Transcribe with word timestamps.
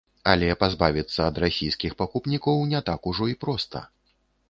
Але 0.31 0.47
пазбавіцца 0.63 1.19
ад 1.27 1.35
расійскіх 1.45 1.91
пакупнікоў 2.01 2.67
не 2.75 2.85
так 2.91 3.01
ужо 3.15 3.33
і 3.37 3.41
проста! 3.47 3.89